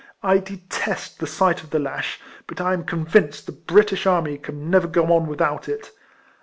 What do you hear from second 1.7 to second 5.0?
lash; but I am convinced the British army can never